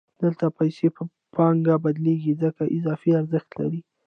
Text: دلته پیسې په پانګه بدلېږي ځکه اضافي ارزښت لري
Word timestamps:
دلته 0.21 0.45
پیسې 0.57 0.87
په 0.95 1.03
پانګه 1.35 1.75
بدلېږي 1.83 2.33
ځکه 2.43 2.63
اضافي 2.77 3.09
ارزښت 3.19 3.49
لري 3.59 3.81